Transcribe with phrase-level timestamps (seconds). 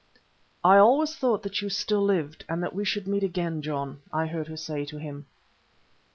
[0.63, 4.25] "I always thought that you still lived and that we should meet again, John," I
[4.25, 5.27] heard her say to him.